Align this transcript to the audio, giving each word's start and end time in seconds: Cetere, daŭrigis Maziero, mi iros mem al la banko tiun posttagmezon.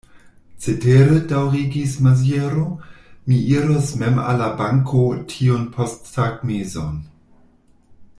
Cetere, 0.63 1.17
daŭrigis 1.31 1.91
Maziero, 2.05 2.63
mi 3.27 3.37
iros 3.57 3.91
mem 3.99 4.17
al 4.23 4.41
la 4.43 4.47
banko 4.63 5.03
tiun 5.35 5.69
posttagmezon. 5.77 6.97